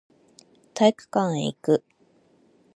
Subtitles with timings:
[0.73, 1.83] 体育館へ行く